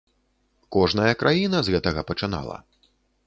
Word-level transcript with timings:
Кожная 0.75 1.11
краіна 1.21 1.57
з 1.67 1.75
гэтага 1.75 2.01
пачынала. 2.09 2.57